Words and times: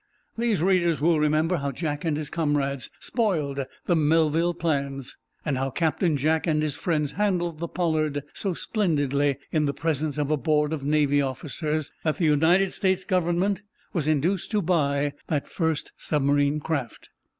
These 0.35 0.63
readers 0.63 0.99
will 0.99 1.19
remember 1.19 1.57
how 1.57 1.69
Jack 1.71 2.03
and 2.05 2.17
his 2.17 2.31
comrades 2.31 2.89
spoiled 2.99 3.67
the 3.85 3.95
Melville 3.95 4.55
plans, 4.55 5.15
and 5.45 5.59
how 5.59 5.69
Captain 5.69 6.17
Jack 6.17 6.47
and 6.47 6.63
his 6.63 6.75
friends 6.75 7.11
handled 7.11 7.59
the 7.59 7.67
"Pollard" 7.67 8.23
so 8.33 8.55
splendidly, 8.55 9.37
in 9.51 9.65
the 9.65 9.75
presence 9.75 10.17
of 10.17 10.31
a 10.31 10.37
board 10.37 10.73
of 10.73 10.83
Navy 10.83 11.21
officers, 11.21 11.91
that 12.03 12.17
the 12.17 12.25
United 12.25 12.73
States 12.73 13.03
Government 13.03 13.61
was 13.93 14.07
induced 14.07 14.49
to 14.49 14.63
buy 14.63 15.13
that 15.27 15.47
first 15.47 15.91
submarine 15.97 16.59
craft. 16.59 17.11